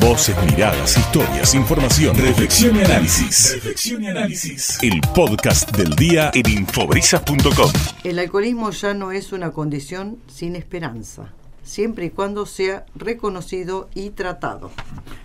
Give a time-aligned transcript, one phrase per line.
[0.00, 3.52] Voces, miradas, historias, información, reflexión y análisis.
[3.54, 4.78] Reflexión y análisis.
[4.82, 7.70] El podcast del día en infobrisas.com.
[8.02, 14.10] El alcoholismo ya no es una condición sin esperanza, siempre y cuando sea reconocido y
[14.10, 14.72] tratado.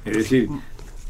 [0.05, 0.49] Es decir,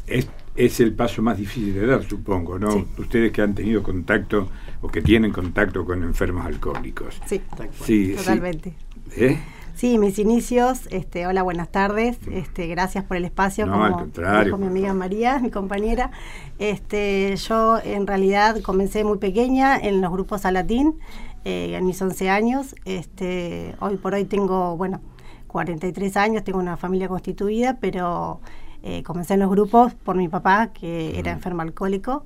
[0.06, 0.26] es,
[0.56, 2.72] es el paso más difícil de dar, supongo, ¿no?
[2.72, 2.86] Sí.
[2.98, 4.48] Ustedes que han tenido contacto
[4.80, 7.20] o que tienen contacto con enfermos alcohólicos.
[7.26, 7.40] Sí,
[7.84, 8.14] Sí, sí.
[8.16, 8.74] totalmente.
[9.16, 9.38] ¿Eh?
[9.74, 13.92] Sí, mis inicios, este, hola, buenas tardes, este, gracias por el espacio, No, como al
[13.94, 14.98] contrario, dijo mi amiga favor.
[15.00, 16.12] María, mi compañera.
[16.60, 21.00] Este, yo en realidad comencé muy pequeña en los grupos a latín,
[21.44, 22.76] eh, en mis 11 años.
[22.84, 25.00] Este, hoy por hoy tengo, bueno,
[25.48, 28.40] 43 años, tengo una familia constituida, pero
[28.84, 32.24] eh, comencé en los grupos por mi papá, que era enfermo alcohólico.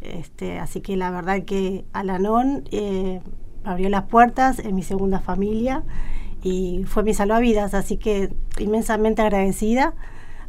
[0.00, 3.20] Este, así que la verdad que Alanón eh,
[3.64, 5.84] abrió las puertas en mi segunda familia
[6.46, 9.94] y fue mi salvavidas, así que inmensamente agradecida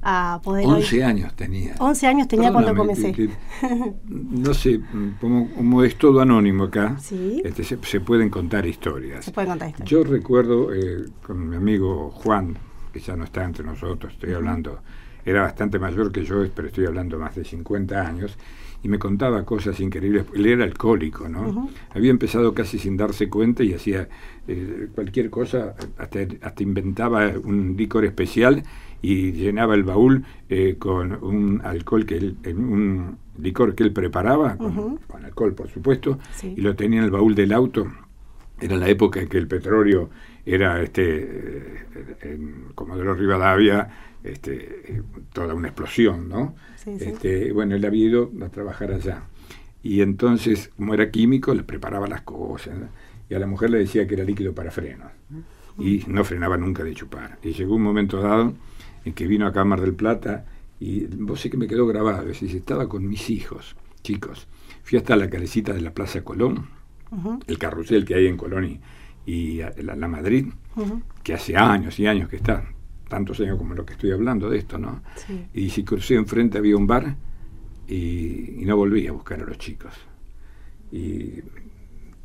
[0.01, 0.65] a poder...
[0.67, 1.75] hoy- 11 años tenía.
[1.79, 3.13] 11 años tenía cuando Perdóname, comencé.
[3.13, 4.79] que- no sé,
[5.19, 7.41] como, como es todo anónimo acá, Sí.
[7.43, 9.25] este, se, se pueden contar historias.
[9.25, 9.83] Se puede contar esto.
[9.83, 12.57] Yo recuerdo eh, con mi amigo Juan,
[12.93, 14.79] que ya no está entre nosotros, estoy hablando,
[15.25, 18.37] era bastante mayor que yo, pero estoy hablando más de 50 años,
[18.83, 20.25] y me contaba cosas increíbles.
[20.33, 21.69] Él era alcohólico, ¿no?
[21.91, 24.07] Había empezado casi sin darse cuenta y hacía
[24.47, 28.63] eh, cualquier cosa, hasta, hasta inventaba un licor especial
[29.01, 34.57] y llenaba el baúl eh, con un alcohol que él, un licor que él preparaba,
[34.57, 36.53] con, alcohol por supuesto, Sí.
[36.55, 37.87] y lo tenía en el baúl del auto.
[38.59, 40.09] Era la época en que el petróleo
[40.53, 43.89] era este eh, en Comodoro Rivadavia
[44.23, 45.03] este,
[45.33, 46.55] toda una explosión, ¿no?
[46.75, 47.05] Sí, sí.
[47.09, 49.23] Este, bueno, él había ido a trabajar allá.
[49.83, 52.77] Y entonces, como era químico, le preparaba las cosas.
[52.77, 52.89] ¿no?
[53.29, 55.11] Y a la mujer le decía que era líquido para frenos.
[55.79, 57.37] Y no frenaba nunca de chupar.
[57.43, 58.53] Y llegó un momento dado
[59.05, 60.45] en que vino acá a Mar del Plata
[60.79, 62.29] y vos sé que me quedó grabado.
[62.29, 64.47] Es decir, estaba con mis hijos, chicos.
[64.83, 66.67] Fui hasta la calecita de la Plaza Colón,
[67.45, 68.79] el carrusel que hay en Colón y,
[69.27, 70.47] y la, la Madrid,
[71.21, 72.65] que hace años y años que está,
[73.07, 75.03] tantos años como lo que estoy hablando de esto, ¿no?
[75.27, 75.45] Sí.
[75.53, 77.15] Y si crucé enfrente había un bar
[77.87, 79.93] y, y no volví a buscar a los chicos.
[80.91, 81.41] Y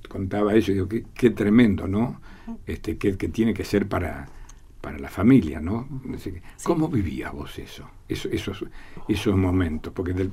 [0.09, 2.21] contaba eso y digo, qué, qué tremendo, ¿no?
[2.67, 4.29] Este, que, que tiene que ser para,
[4.81, 5.89] para la familia, ¿no?
[6.65, 7.89] ¿Cómo vivías vos eso?
[8.09, 8.65] eso esos,
[9.09, 10.33] esos momentos, porque del-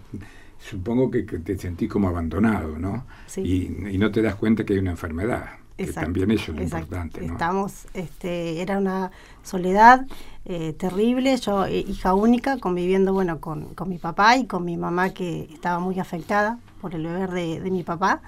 [0.59, 3.08] supongo que, que te sentís como abandonado, ¿no?
[3.28, 3.41] Sí.
[3.41, 6.57] Y, y no te das cuenta que hay una enfermedad, que Exacto, también eso es
[6.57, 6.95] lo exacto.
[6.95, 7.34] importante, ¿no?
[7.34, 9.12] Estamos, este, era una
[9.44, 10.06] soledad
[10.45, 14.75] eh, terrible, yo eh, hija única, conviviendo bueno con, con mi papá y con mi
[14.75, 18.22] mamá que estaba muy afectada por el beber de, de mi papá.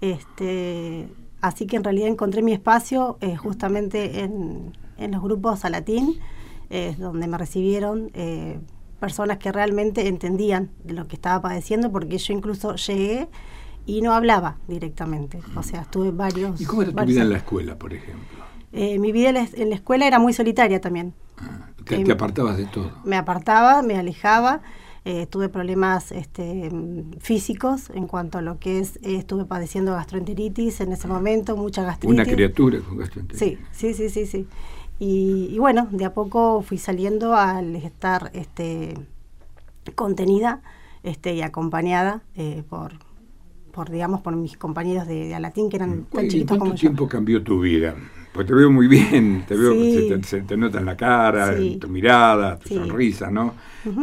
[0.00, 1.08] Este,
[1.40, 6.18] así que en realidad encontré mi espacio eh, justamente en, en los grupos a latín,
[6.70, 8.10] eh, donde me recibieron
[8.98, 13.28] personas que realmente entendían lo que estaba padeciendo, porque yo incluso llegué
[13.88, 15.40] y no hablaba directamente.
[15.56, 16.60] O sea, estuve varios...
[16.60, 18.44] ¿Y cómo era tu vida en la escuela, por ejemplo?
[18.70, 21.14] Eh, mi vida en la, en la escuela era muy solitaria también.
[21.38, 22.92] Ah, te, Eh, te apartabas de todo.
[23.04, 24.60] Me apartaba, me alejaba,
[25.06, 26.70] eh, tuve problemas este,
[27.18, 32.14] físicos en cuanto a lo que es, estuve padeciendo gastroenteritis en ese momento, mucha gastritis.
[32.14, 33.58] Una criatura con gastroenteritis.
[33.72, 34.46] Sí, sí, sí, sí, sí.
[34.98, 38.98] Y, y bueno, de a poco fui saliendo al estar este,
[39.94, 40.60] contenida
[41.04, 42.20] este, y acompañada
[42.68, 42.92] por,
[43.78, 46.76] por, digamos, por mis compañeros de, de Alatín, que eran tan ¿Y chiquitos como cuánto
[46.76, 46.80] yo.
[46.80, 47.94] tiempo cambió tu vida?
[48.32, 50.08] Pues te veo muy bien, te veo, Sí.
[50.08, 51.74] se, te, se te nota en la cara, Sí.
[51.74, 52.74] en tu mirada, tu Sí.
[52.74, 53.54] sonrisa, ¿no?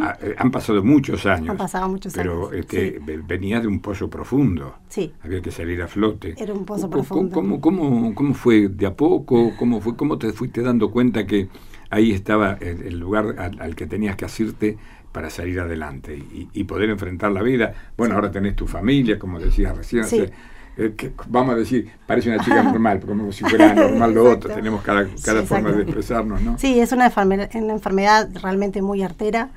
[0.01, 1.49] Ah, eh, han pasado muchos años.
[1.49, 2.97] Han pasado muchos pero, años, este, sí.
[3.05, 4.75] ve- venías de un pozo profundo.
[4.87, 5.11] Sí.
[5.21, 6.35] Había que salir a flote.
[6.37, 7.33] Era un pozo ¿Cómo- profundo.
[7.35, 9.51] ¿Cómo, cómo, cómo fue de a poco?
[9.59, 11.49] ¿Cómo, fue, ¿Cómo te fuiste dando cuenta que
[11.89, 14.77] ahí estaba el, el lugar al, al que tenías que asirte
[15.15, 17.73] para salir adelante y, y poder enfrentar la vida?
[17.95, 20.03] Bueno, ahora tenés tu familia, como decías recién.
[20.03, 20.19] Sí.
[20.19, 20.35] o sea,
[20.77, 24.49] eh, que, vamos a decir, parece una chica normal, como si fuera normal lo otro.
[24.53, 26.57] Tenemos cada, cada Sí, forma de expresarnos, ¿no?
[26.57, 29.51] Sí, es una enfermedad, una enfermedad realmente muy artera,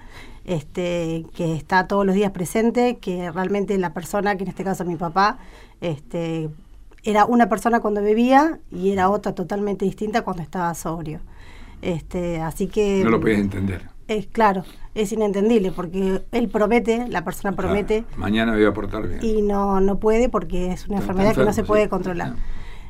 [0.44, 4.84] este, que está todos los días presente, que realmente la persona, que en este caso
[4.84, 5.38] mi papá,
[5.80, 6.50] este,
[7.02, 11.18] era una persona cuando bebía y era otra totalmente distinta cuando estaba sobrio.
[11.82, 13.97] Este, así que No lo podías entender.
[14.08, 14.64] Es claro,
[14.94, 19.20] es inentendible porque él promete, la persona promete Claro, mañana voy a portar bien.
[19.22, 21.88] y no, no puede porque es una Está- enfermedad que no se puede sí.
[21.88, 22.34] controlar.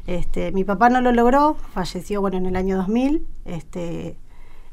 [0.06, 4.16] Este, mi papá no lo logró, falleció bueno en el año 2000, este,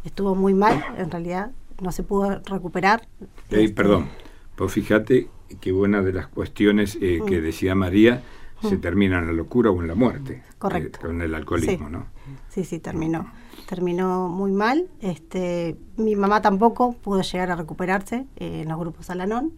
[0.06, 1.52] estuvo muy mal en realidad,
[1.82, 3.06] no se pudo recuperar.
[3.50, 4.08] Este, perdón,
[4.56, 5.28] pues fíjate
[5.60, 7.44] que una de las cuestiones eh, que Mm.
[7.44, 8.22] decía María
[8.70, 8.82] se Mm.
[8.82, 10.44] termina en la locura o en la muerte.
[10.58, 11.00] Correcto.
[11.00, 11.92] eh, con el alcoholismo, Sí.
[11.94, 12.06] ¿no?
[12.50, 13.32] Sí, sí, terminó.
[13.68, 14.88] terminó muy mal.
[15.02, 19.54] Este, mi mamá tampoco pudo llegar a recuperarse eh, en los grupos Alanón.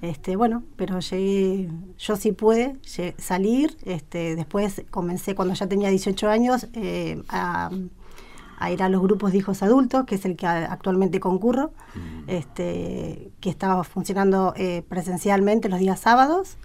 [0.00, 1.68] Este, bueno, pero llegué,
[1.98, 2.76] yo sí pude
[3.18, 3.76] salir.
[3.84, 7.70] Este, después comencé cuando ya tenía 18 años eh, a,
[8.58, 11.72] a ir a los grupos de hijos adultos, que es el que actualmente concurro,
[12.26, 16.56] este, que estaba funcionando eh, presencialmente los días sábados.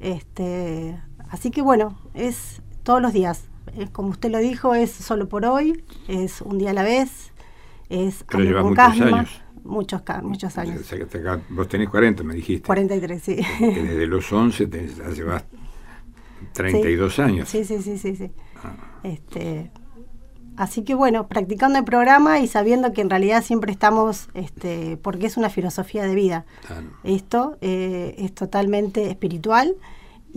[0.00, 1.00] Este,
[1.30, 3.44] así que bueno, es todos los días.
[3.76, 7.32] Es como usted lo dijo, es solo por hoy, es un día a la vez,
[7.88, 9.18] es Pero lleva muchos calma.
[9.18, 9.42] años.
[9.64, 10.80] Muchos, años.
[10.80, 12.64] O sea, que acá- vos tenés 40, me dijiste.
[12.66, 13.36] 43, sí.
[13.58, 15.44] Que desde los 11 te llevas
[16.52, 17.22] 32 Sí.
[17.22, 17.48] años.
[17.48, 18.30] Sí, sí, sí, sí, sí.
[18.62, 18.76] Ah.
[19.02, 19.70] Este,
[20.56, 25.26] así que bueno, practicando el programa y sabiendo que en realidad siempre estamos, este, porque
[25.26, 26.46] es una filosofía de vida.
[26.66, 26.86] Claro.
[27.04, 29.74] Esto eh, es totalmente espiritual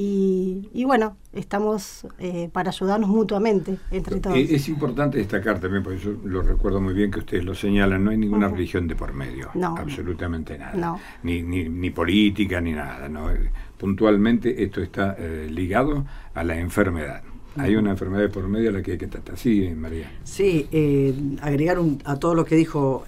[0.01, 4.38] y, y bueno, estamos eh, para ayudarnos mutuamente entre todos.
[4.38, 8.12] Es importante destacar también, porque yo lo recuerdo muy bien que ustedes lo señalan, no
[8.12, 9.75] hay ninguna religión de por medio, No.
[9.78, 11.00] absolutamente nada, No.
[11.24, 13.10] ni, ni, ni política ni nada.
[13.10, 13.30] ¿no?
[13.30, 17.22] Eh, Puntualmente esto está eh, ligado a la enfermedad.
[17.57, 19.38] Hay una enfermedad de por medio a la que hay que tratar.
[19.38, 20.10] Sí, María.
[20.24, 23.04] Sí, eh, agregar un- a todo lo que dijo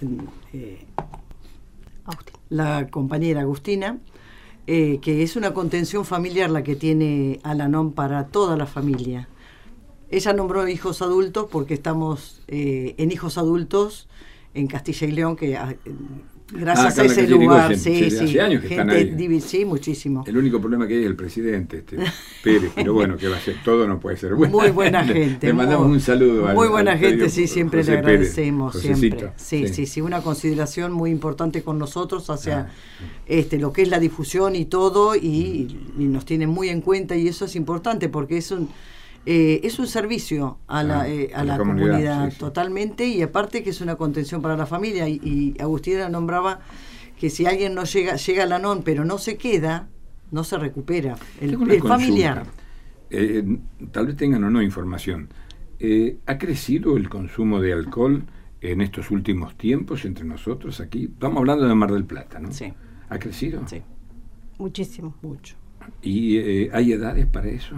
[0.52, 0.84] eh,
[2.50, 3.98] la compañera Agustina,
[4.66, 9.28] eh, que es una contención familiar la que tiene Alanon para toda la familia.
[10.10, 14.08] Ella nombró hijos adultos porque estamos eh, en hijos adultos
[14.54, 15.74] en Castilla y León, que ah,
[16.50, 19.16] gracias Ah, a ese lugar, sí, sí, sí, hace años que están gente ahí.
[19.28, 20.24] divi- sí, muchísimo.
[20.26, 21.96] El único problema que hay es el presidente, este,
[22.44, 24.52] Pérez, pero bueno, que va a ser todo, no puede ser bueno.
[24.58, 25.46] Muy buena gente.
[25.46, 26.48] Le mandamos muy, un saludo.
[26.48, 28.74] al- Muy buena al gente, sí, siempre José le agradecemos.
[28.78, 29.30] Siempre.
[29.36, 32.68] Sí, sí, sí, una consideración muy importante con nosotros hacia Ah.
[33.26, 37.16] este lo que es la difusión y todo, y, y nos tienen muy en cuenta,
[37.16, 38.68] y eso es importante porque es un.
[39.26, 42.30] Eh, es un servicio a la, Ah, eh, a a la la comunidad, comunidad, sí,
[42.30, 42.38] sí.
[42.38, 46.60] totalmente y aparte que es una contención para la familia y, y Agustina nombraba
[47.16, 49.88] que si alguien no llega llega a la NON pero no se queda
[50.30, 52.44] no se recupera el, familiar
[53.10, 53.44] Eh,
[53.90, 55.28] tal vez tengan o no información.
[55.78, 58.24] Eh, ¿Ha crecido el consumo de alcohol
[58.60, 61.04] en estos últimos tiempos entre nosotros aquí?
[61.12, 62.52] Estamos hablando de Mar del Plata, ¿no?
[62.52, 62.72] Sí.
[63.08, 63.66] ¿Ha crecido?
[63.66, 63.82] sí
[64.58, 65.14] Muchísimo.
[65.22, 65.56] mucho
[66.00, 67.76] ¿Y eh, hay edades para eso?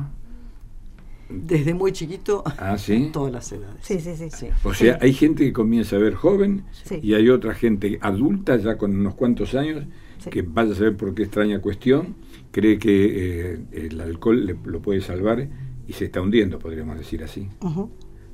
[1.44, 3.10] Desde muy chiquito Ah, sí.
[3.12, 3.76] todas las edades.
[3.82, 4.28] Sí, sí, sí.
[4.30, 4.48] Sí.
[4.62, 7.00] O sea, hay gente que comienza a ver joven Sí.
[7.02, 9.84] y hay otra gente adulta ya con unos cuantos años
[10.18, 10.30] Sí.
[10.30, 12.14] que vaya a saber por qué extraña cuestión,
[12.50, 15.48] cree que eh, el alcohol le- lo puede salvar
[15.86, 17.48] y se está hundiendo, podríamos decir así.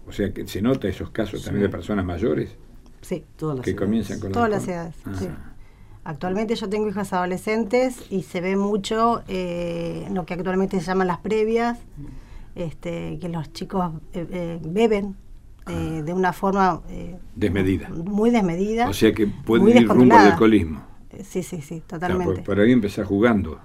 [0.07, 2.51] O sea, que se nota esos casos también de personas mayores
[3.01, 3.25] Sí.
[3.37, 3.87] Todas las que edades.
[3.87, 5.13] comienzan con Todas las edades, Ah.
[5.19, 5.27] sí.
[6.05, 11.07] Actualmente yo tengo hijas adolescentes y se ve mucho eh, lo que actualmente se llaman
[11.07, 11.79] las previas,
[12.65, 15.17] este, que los chicos eh, eh, beben
[15.69, 16.81] eh, de una forma
[17.35, 17.89] Desmedida.
[17.91, 18.89] muy desmedida.
[18.89, 20.83] O sea que puede muy ir rumbo al alcoholismo.
[21.25, 22.35] Sí, sí, sí, O sea, totalmente.
[22.37, 23.61] por, por ahí empezás jugando,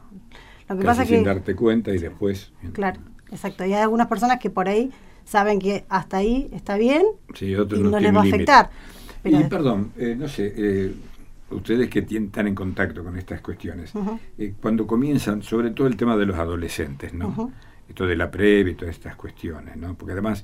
[0.68, 2.52] Lo que casi pasa sin que, darte cuenta y después...
[2.74, 3.00] claro,
[3.32, 3.66] exacto.
[3.66, 4.92] Y hay algunas personas que por ahí
[5.24, 7.04] saben que hasta ahí está bien
[7.34, 8.70] Sí, otros y no no les tienen va a afectar.
[9.24, 10.94] Pero y perdón, eh, no sé, eh,
[11.52, 13.92] ustedes que tien- están en contacto con estas cuestiones,
[14.38, 17.52] eh, cuando comienzan, sobre todo el tema de los adolescentes, ¿no?
[17.90, 19.94] Esto de la previa y todas estas cuestiones, ¿no?
[19.96, 20.44] Porque además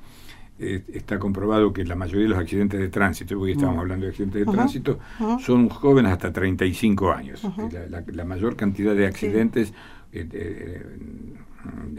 [0.60, 4.12] eh, está comprobado que la mayoría de los accidentes de tránsito, porque estábamos hablando de
[4.12, 5.00] accidentes de tránsito,
[5.40, 7.44] son jóvenes hasta 35 años.
[7.72, 9.74] La, la- la mayor cantidad de accidentes
[10.14, 10.82] eh, de,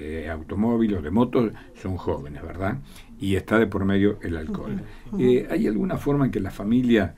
[0.02, 2.78] de automóvil o de motos son jóvenes, ¿verdad?
[3.21, 4.81] Y está de por medio el alcohol.
[5.19, 7.14] Eh, ¿Hay alguna forma en que la familia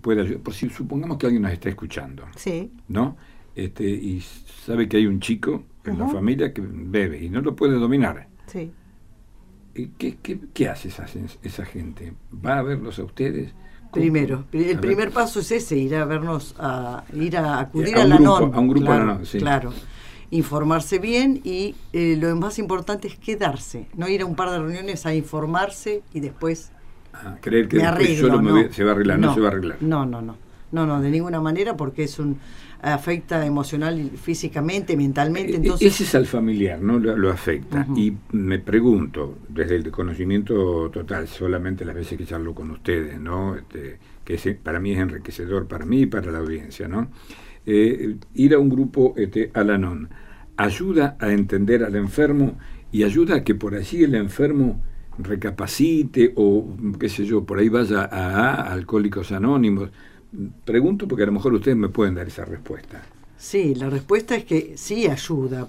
[0.00, 0.40] pueda ayudar?
[0.40, 3.16] Por si supongamos que alguien nos está escuchando, sí, ¿no?
[3.56, 7.54] Este, y sabe que hay un chico en la familia que bebe y no lo
[7.54, 8.28] puede dominar.
[8.46, 8.72] sí.
[9.76, 11.04] Eh, ¿Qué, qué, qué hace esa,
[11.42, 12.12] esa gente?
[12.32, 13.52] ¿Va a verlos a ustedes?
[13.90, 14.80] ¿Cómo- Primero, A el ver.
[14.80, 18.16] primer paso es ese, ir a vernos, a ir a acudir A a, un la
[18.18, 18.54] grupo- NON.
[18.54, 19.38] a un grupo claro, Alanon, sí.
[19.38, 19.72] Claro,
[20.30, 24.60] informarse bien y eh, lo más importante es quedarse, no ir a un par de
[24.60, 26.70] reuniones a informarse y después
[27.12, 28.28] Ah, creer que me después arreglo.
[28.28, 28.56] solo me no.
[28.56, 29.78] voy- se va a arreglar, no, se va a arreglar.
[29.80, 30.36] No, no, no,
[30.70, 32.38] no, no, de ninguna manera porque es un
[32.80, 36.98] afecta emocional, físicamente, mentalmente, E- entonces Ese es al familiar, ¿no?
[36.98, 37.86] Lo, lo afecta.
[37.96, 43.56] Y me pregunto, desde el conocimiento total, solamente las veces que charlo con ustedes, ¿no?
[43.56, 47.08] Este, que es- para mí es enriquecedor, para mí y para la audiencia, ¿no?
[47.66, 50.10] Eh, ir a un grupo este, Alanon
[50.56, 52.58] ayuda a entender al enfermo
[52.92, 54.82] y ayuda a que por allí el enfermo
[55.18, 59.90] recapacite o, qué sé yo, por ahí vaya a, a Alcohólicos Anónimos.
[60.64, 63.02] Pregunto porque a lo mejor ustedes me pueden dar esa respuesta.
[63.36, 65.68] Sí, la respuesta es que sí ayuda,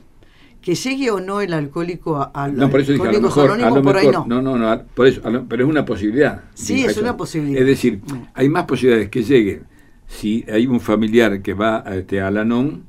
[0.61, 3.51] que llegue o no el alcohólico a, a no, por eso dije, a lo mejor,
[3.51, 4.25] a lo por mejor, ahí no.
[4.25, 6.43] no, no, no, por eso, a lo- pero es una posibilidad.
[6.53, 7.61] Sí, es una posibilidad.
[7.61, 8.01] Es decir,
[8.33, 9.63] hay más posibilidades que lleguen
[10.07, 12.83] si hay un familiar que va a, este, al ANON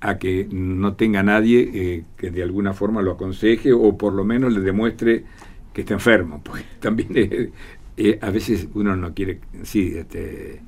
[0.00, 4.24] a que no tenga nadie eh, que de alguna forma lo aconseje o por lo
[4.24, 5.24] menos le demuestre
[5.72, 7.50] que está enfermo, porque también eh,
[7.96, 10.60] eh, a veces uno no quiere, sí, este,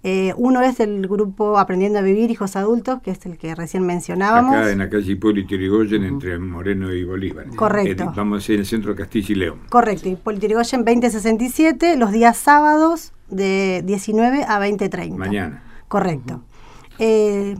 [0.05, 3.85] Eh, uno es el grupo Aprendiendo a Vivir Hijos Adultos, que es el que recién
[3.85, 4.53] mencionábamos.
[4.53, 7.47] Acá en la calle Hipólito Yrigoyen, entre Moreno y Bolívar.
[7.55, 8.03] Correcto.
[8.03, 9.59] Eh, vamos a decir en el centro de Castilla y León.
[9.69, 15.15] Correcto, y Politirigoyen 2067, los días sábados de 19 a 20.30.
[15.15, 15.63] Mañana.
[15.87, 16.41] Correcto.
[16.99, 17.55] Eh,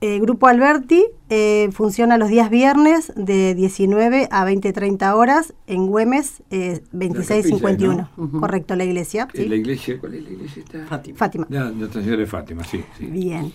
[0.00, 6.42] eh, Grupo Alberti eh, funciona los días viernes de 19 a 20.30 horas en Güemes
[6.50, 8.08] eh, 2651.
[8.16, 8.40] Ujú.
[8.40, 9.28] Correcto, la iglesia.
[9.32, 9.48] ¿Es ¿sí?
[9.48, 9.98] ¿La iglesia?
[10.00, 10.62] ¿Cuál es la iglesia?
[10.62, 10.86] Está?
[10.86, 11.18] Fátima.
[11.18, 11.46] Fátima.
[11.50, 12.82] Nuestra Señora de Fátima, sí.
[12.98, 13.06] sí.
[13.06, 13.52] Bien.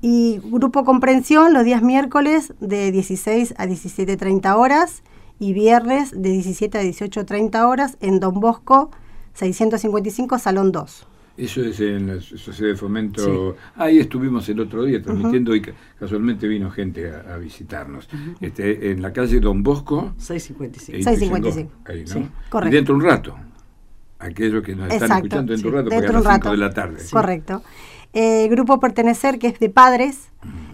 [0.00, 5.02] Y Grupo Comprensión los días miércoles de 16 a 17.30 horas
[5.40, 8.90] y viernes de 17 a 18.30 horas en Don Bosco
[9.34, 11.06] 655 Salón 2.
[11.38, 13.56] Eso es en la Sociedad de Fomento.
[13.76, 18.08] Ahí estuvimos el otro día transmitiendo y ca- casualmente vino gente a, a visitarnos.
[18.40, 20.14] este, en la calle Don Bosco.
[20.18, 20.98] 655.
[20.98, 21.72] e 655.
[21.86, 22.06] Ahí, ¿no?
[22.08, 22.74] Sí, y correcto.
[22.76, 23.36] dentro un rato.
[24.18, 25.76] Aquellos que nos están escuchando dentro sí.
[25.76, 26.50] un rato, Dentro porque a un las 5 rato.
[26.50, 27.02] de la tarde.
[27.12, 27.62] Correcto.
[28.14, 30.30] Eh, grupo Pertenecer, que es de padres,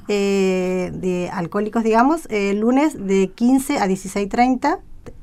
[0.08, 4.78] eh, de alcohólicos, digamos, eh, lunes de 15 a 16.30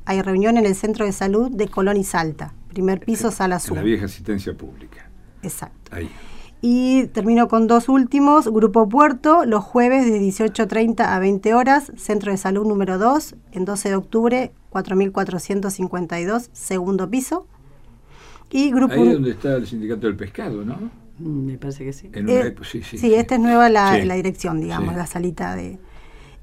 [0.05, 3.77] hay reunión en el Centro de Salud de Colón y Salta, primer piso, sala sur.
[3.77, 5.09] la vieja asistencia pública.
[5.43, 5.95] Exacto.
[5.95, 6.09] Ahí.
[6.63, 8.47] Y termino con dos últimos.
[8.47, 13.65] Grupo Puerto, los jueves de 18.30 a 20 horas, Centro de Salud número 2, en
[13.65, 17.47] 12 de octubre, 4.452, segundo piso.
[18.51, 18.93] Y Grupo...
[18.93, 20.75] Ahí es donde está el sindicato del pescado, ¿no?
[21.19, 22.09] Mm, Me parece que sí.
[22.13, 24.05] En una Eh, época- sí, sí, sí, esta es nueva la, Sí.
[24.05, 24.95] la dirección, digamos, Sí.
[24.97, 25.79] la salita de...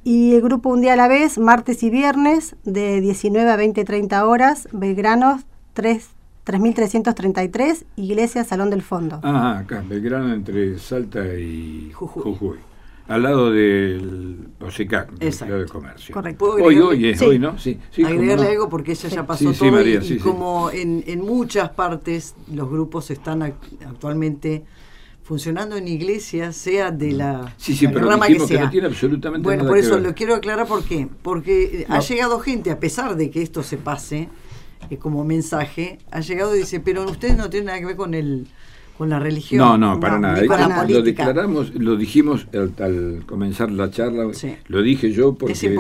[0.05, 3.85] Y el grupo Un Día a la Vez, martes y viernes, de 19 a 20,
[3.85, 5.41] 30 horas, Belgrano
[5.75, 6.09] 3,
[6.49, 9.21] 3333, Iglesia Salón del Fondo.
[9.23, 12.23] Ah, acá, Belgrano entre Salta y Jujuy.
[12.23, 12.59] Jujuy.
[13.07, 16.15] Al lado del OSECAC, del de Comercio.
[16.15, 16.39] Correcto.
[16.39, 17.25] ¿Puedo Hoy, hoy es, Sí.
[17.27, 17.59] hoy, ¿no?
[17.59, 18.03] Sí, sí.
[18.03, 18.51] agregarle no.
[18.51, 20.23] algo porque ella ya pasó Sí, sí, todo María, y, sí, y sí.
[20.23, 23.55] como en, en muchas partes los grupos están ac-
[23.87, 24.65] actualmente
[25.23, 28.65] funcionando en iglesias, sea de la, Sí, sí, la pero rama que sea.
[28.65, 30.05] no tiene absolutamente Bueno, nada por que eso ver.
[30.05, 31.07] lo quiero aclarar por qué.
[31.23, 34.29] Porque ha llegado gente, a pesar de que esto se pase
[34.91, 38.15] eh, como mensaje, ha llegado y dice, pero ustedes no tienen nada que ver con
[38.15, 38.47] el
[38.99, 39.61] con la religión.
[39.61, 40.45] No, no, para nada.
[40.45, 44.57] con la lo declaramos, lo dijimos al, al comenzar la charla, Sí.
[44.67, 45.71] lo dije yo porque sé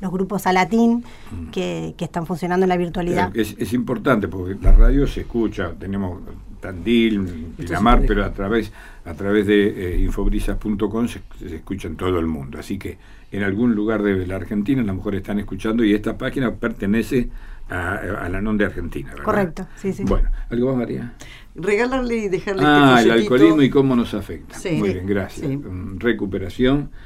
[0.00, 1.50] los grupos Alatín mm.
[1.50, 3.30] que, que, están funcionando en la virtualidad.
[3.36, 6.18] Es, es, importante porque la radio se escucha, tenemos
[6.60, 8.72] Tandil, Pinamar, pero a través,
[9.04, 12.58] a través de eh, infobrisas.com se, se escucha en todo el mundo.
[12.58, 12.98] Así que
[13.30, 17.28] en algún lugar de la Argentina, a lo mejor están escuchando y esta página pertenece
[17.68, 19.10] a, la NON de Argentina.
[19.10, 19.24] ¿verdad?
[19.24, 20.04] Correcto, sí, sí.
[20.04, 21.12] Bueno, ¿algo más, María?
[21.54, 24.56] Regalarle y dejarle ah, este el alcoholismo y cómo nos afecta.
[24.72, 25.50] Muy bien, gracias.
[25.96, 26.90] Recuperación.
[26.92, 26.96] Ah,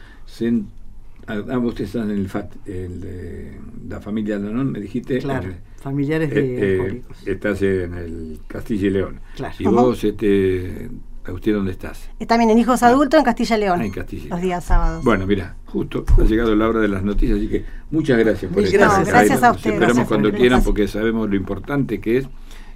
[1.61, 5.19] vos estás en el FAT, el de la familia Lanón, me dijiste.
[5.19, 5.51] Claro,
[5.81, 9.21] familiares de eh, eh, Estás en el Castilla y León.
[9.37, 9.55] Claro.
[9.59, 10.91] Y vos, este,
[11.31, 12.11] ¿Usted dónde estás?
[12.27, 13.81] También en Hijos Adultos en Castilla y León.
[13.81, 14.29] Ah, en Castilla.
[14.31, 15.05] Los días sábados.
[15.05, 18.65] Bueno, mira, justo, ha llegado la hora de las noticias, así que muchas gracias por
[18.65, 19.75] estar gracias, gracias a ustedes.
[19.75, 22.29] Esperamos cuando quieran porque sabemos lo importante que es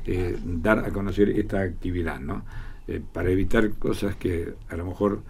[0.06, 2.44] eh, dar a conocer esta actividad, ¿no?
[2.86, 5.22] Eh, para evitar cosas que a lo mejor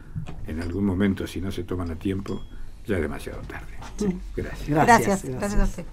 [0.46, 2.44] en algún momento, si no se toman a tiempo,
[2.86, 3.72] ya es demasiado tarde.
[4.36, 4.68] Gracias.
[4.68, 5.84] Gracias, gracias, gracias a usted.